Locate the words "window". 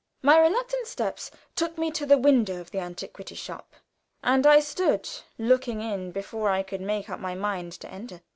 2.17-2.59